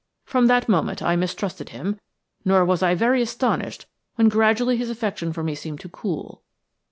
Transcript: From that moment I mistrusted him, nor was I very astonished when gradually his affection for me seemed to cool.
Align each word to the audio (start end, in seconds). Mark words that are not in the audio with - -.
From 0.25 0.47
that 0.47 0.67
moment 0.67 1.03
I 1.03 1.15
mistrusted 1.15 1.69
him, 1.69 1.99
nor 2.43 2.65
was 2.65 2.81
I 2.81 2.95
very 2.95 3.21
astonished 3.21 3.85
when 4.15 4.29
gradually 4.29 4.75
his 4.75 4.89
affection 4.89 5.31
for 5.31 5.43
me 5.43 5.53
seemed 5.53 5.79
to 5.81 5.89
cool. 5.89 6.41